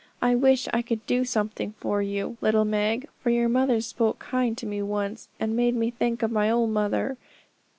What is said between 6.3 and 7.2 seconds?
my own mother.